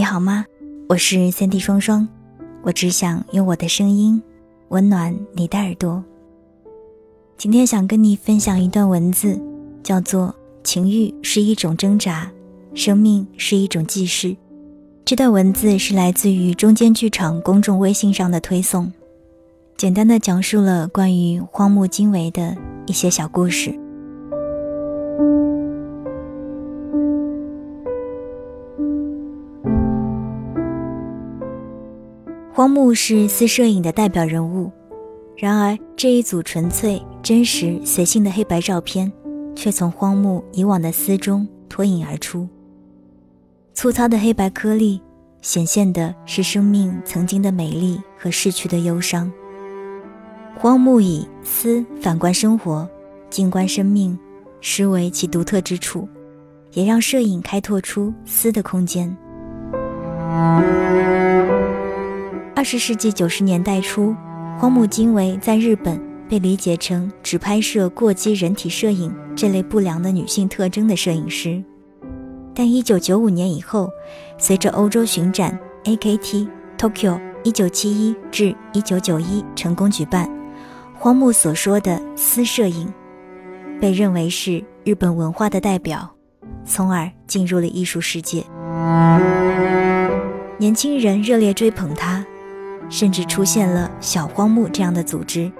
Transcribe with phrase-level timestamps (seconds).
[0.00, 0.46] 你好吗
[0.88, 2.08] 我是三 D 双双，
[2.62, 4.22] 我只想用我的声音
[4.70, 6.02] 温暖你的耳朵。
[7.36, 9.38] 今天想跟你分享一段文字，
[9.82, 10.34] 叫做
[10.64, 12.32] “情欲是一种挣扎，
[12.74, 14.34] 生命是一种记事”。
[15.04, 18.90] 这段文字是来自于中间剧场公众微信上的推送，
[19.76, 23.78] 简单的讲述了关于荒木经惟的一些小故事。
[32.52, 34.70] 荒木是私摄影的代表人物，
[35.36, 39.10] 然而这一组纯粹、真实、随性的黑白照片，
[39.54, 42.48] 却从荒木以往的私中脱颖而出。
[43.72, 45.00] 粗糙的黑白颗粒，
[45.40, 49.30] 显现的是生命曾经的美丽和逝去的忧伤。
[50.56, 52.86] 荒木以私反观生活，
[53.30, 54.18] 静观生命，
[54.60, 56.08] 实为其独特之处，
[56.72, 59.16] 也让摄影开拓出私的空间。
[62.60, 64.14] 二十世纪九十年代初，
[64.58, 71.64] 荒木经惟在日本被理解成只拍摄过激人体摄影这类不良的女性特征的摄影师。
[72.54, 73.88] 但一九九五年以后，
[74.36, 80.30] 随着欧洲巡展 AKT Tokyo 一九七一至一九九一成功举办，
[80.94, 82.92] 荒木所说的私摄影
[83.80, 86.14] 被认为是日本文化的代表，
[86.66, 88.44] 从而进入了艺术世界。
[90.58, 92.22] 年轻人热烈追捧他。
[92.90, 95.50] 甚至出现了小荒木这样的组织，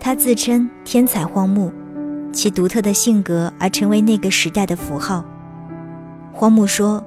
[0.00, 1.70] 他自称“天才荒木”，
[2.32, 5.24] 其独特的性格而成为那个时代的符号。
[6.32, 7.04] 荒木说：“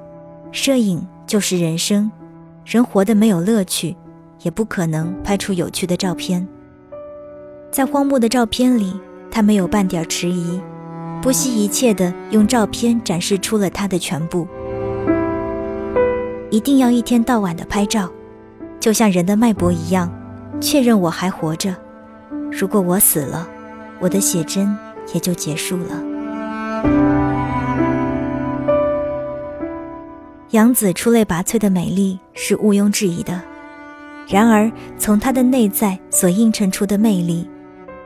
[0.52, 2.10] 摄影就是人生，
[2.64, 3.96] 人活得没有乐趣，
[4.42, 6.46] 也不可能拍出有趣的照片。”
[7.72, 8.98] 在荒木的照片里，
[9.30, 10.60] 他没有半点迟疑，
[11.20, 14.46] 不惜一切地用照片展示出了他的全部。
[16.50, 18.10] 一定要一天到晚的拍照。
[18.80, 20.10] 就像人的脉搏一样，
[20.60, 21.74] 确认我还活着。
[22.50, 23.48] 如果我死了，
[24.00, 24.76] 我的写真
[25.12, 26.04] 也就结束了。
[30.50, 33.40] 杨子出类拔萃的美丽是毋庸置疑的，
[34.26, 37.46] 然而从她的内在所映衬出的魅力，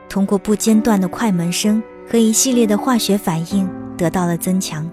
[0.09, 4.89] 通过不间断的快门声和一系列的化学反应得到了增强，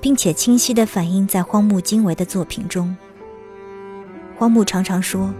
[0.00, 2.94] 并且清晰地反映在荒木经惟的作品中。
[4.38, 5.32] 荒木常常说：“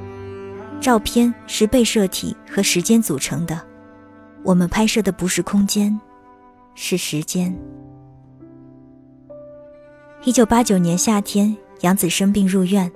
[0.81, 3.61] 照片是被摄体和时间组成的，
[4.43, 6.01] 我们拍摄的不是空间，
[6.75, 7.55] 是时间。”
[10.25, 12.91] 一九八九年夏天，杨子生病入院，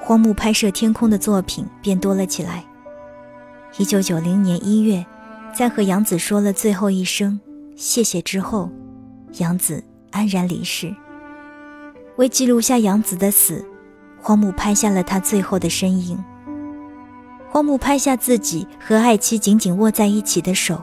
[0.00, 2.64] 荒木拍摄天空的作品便多了起来。
[3.78, 5.06] 一九九零年一月，
[5.54, 7.40] 在和杨子说了最后一声
[7.76, 8.68] 谢谢之后，
[9.38, 10.92] 杨子安然离世。
[12.16, 13.64] 为记录下杨子的死。
[14.26, 16.18] 荒木拍下了他最后的身影。
[17.48, 20.82] 荒木拍下自己和爱妻紧紧握在一起的手。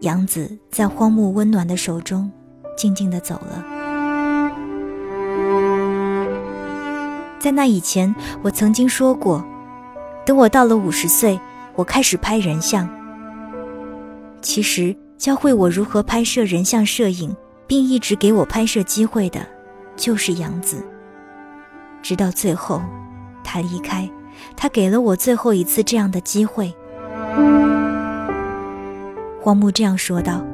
[0.00, 2.28] 杨子在荒木温暖的手中，
[2.76, 3.64] 静静地走了。
[7.38, 9.44] 在那以前，我曾经说过，
[10.26, 11.38] 等我到了五十岁，
[11.76, 12.88] 我开始拍人像。
[14.42, 17.32] 其实，教会我如何拍摄人像摄影，
[17.68, 19.46] 并一直给我拍摄机会的，
[19.94, 20.84] 就是杨子。
[22.02, 22.82] 直到最后，
[23.44, 24.08] 他离开，
[24.56, 26.74] 他给了我最后一次这样的机会。
[29.40, 30.44] 荒木这样说道：“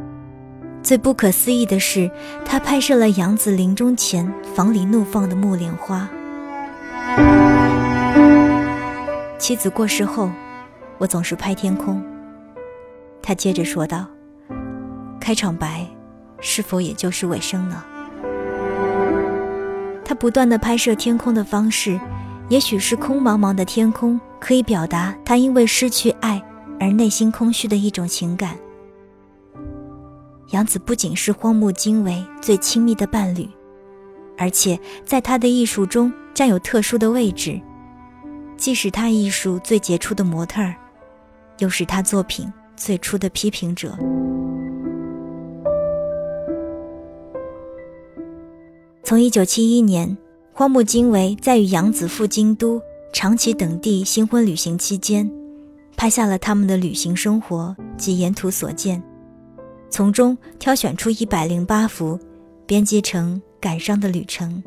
[0.83, 2.11] 最不可思议的是，
[2.45, 6.09] 他拍摄了杨子临终前房里怒放的木莲花。
[9.39, 10.31] 妻子过世后，
[10.99, 12.03] 我总是拍天空。”
[13.21, 14.07] 他接着说道
[15.21, 15.85] ：“开场白，
[16.41, 17.83] 是否也就是尾声呢？”
[20.09, 21.99] 他不断的拍摄天空的方式，
[22.49, 26.41] 也许是空茫茫的天空可以表达他因为失去爱
[26.79, 28.57] 而内心空虚的一种情感。
[30.53, 33.49] 杨子不仅是荒木经惟最亲密的伴侣，
[34.39, 37.61] 而且在他的艺术中占有特殊的位置，
[38.57, 40.73] 既是他艺术最杰出的模特儿，
[41.59, 43.99] 又是他作品最初的批评者。
[49.07, 50.19] 从一九七一年，
[50.53, 52.83] 荒木经惟在与杨子赴京都、
[53.13, 55.31] 长崎等地新婚旅行期间，
[55.97, 59.01] 拍下了他们的旅行生活及沿途所见，
[59.89, 62.19] 从中挑选出一百零八幅，
[62.67, 64.61] 编辑成《感伤的旅程》。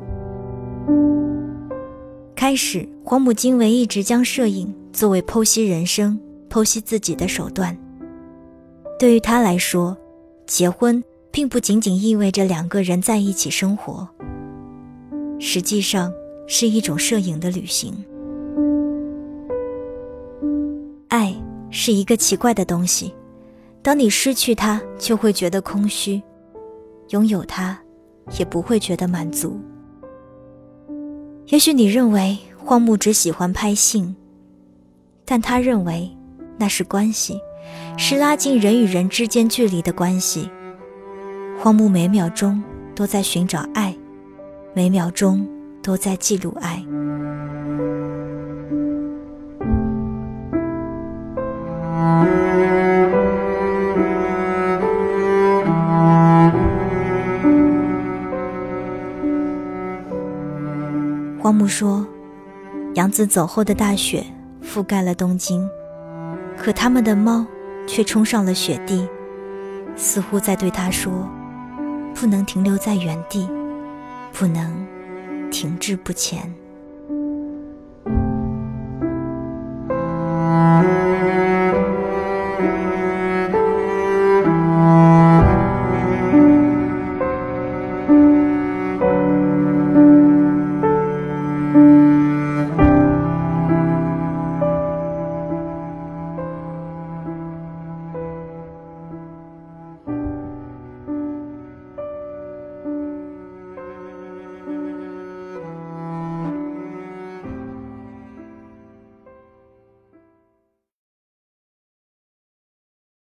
[2.34, 7.76] 开始，荒木经惟一直将摄影作为剖析人生、剖析自己的手段。
[8.98, 9.94] 对于他来说，
[10.46, 14.08] 结婚并不仅仅意味着两个人在一起生活。
[15.40, 16.12] 实际上，
[16.46, 17.92] 是一种摄影的旅行。
[21.08, 21.34] 爱
[21.70, 23.12] 是一个奇怪的东西，
[23.82, 26.20] 当你失去它，就会觉得空虚；
[27.08, 27.76] 拥有它，
[28.38, 29.58] 也不会觉得满足。
[31.46, 34.14] 也许你认为荒木只喜欢拍性，
[35.24, 36.08] 但他认为
[36.58, 37.40] 那是关系，
[37.96, 40.48] 是拉近人与人之间距离的关系。
[41.58, 42.62] 荒木每秒钟
[42.94, 43.96] 都在寻找爱，
[44.72, 45.46] 每秒钟
[45.82, 46.84] 都在记录爱。
[61.42, 62.06] 荒木说
[62.94, 64.24] ：“杨子走后的大雪
[64.62, 65.68] 覆盖了东京，
[66.56, 67.44] 可他们的猫
[67.88, 69.08] 却冲上了雪地，
[69.96, 71.28] 似乎在对他说
[72.14, 73.48] ：‘不能停留在原地，
[74.32, 76.52] 不能停滞不前。’”